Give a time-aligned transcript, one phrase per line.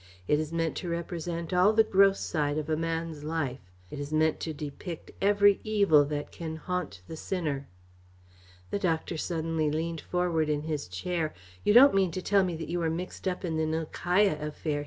[0.27, 3.59] It is meant to represent all the gross side of a man's life.
[3.91, 7.67] It is meant to depict every evil that can haunt the sinner."
[8.71, 11.35] The doctor suddenly leaned forward in his chair.
[11.63, 14.79] "You don't mean to tell me that you were mixed up in the Nilkaya affair?"